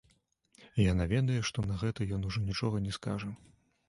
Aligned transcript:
Яна 0.91 1.05
ведае, 1.11 1.35
што 1.49 1.65
на 1.71 1.75
гэта 1.83 2.07
ён 2.17 2.25
ужо 2.31 2.39
нічога 2.47 2.81
не 2.87 2.93
скажа. 2.99 3.31